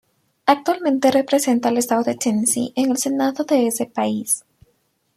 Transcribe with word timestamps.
Actualmente 0.47 1.11
representa 1.11 1.69
al 1.69 1.77
estado 1.77 2.01
de 2.01 2.15
Tennessee 2.15 2.73
en 2.75 2.89
el 2.89 2.97
Senado 2.97 3.43
de 3.43 3.67
ese 3.67 3.85
país. 3.85 4.43